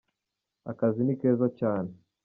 [0.71, 1.91] akazi nikeza cyane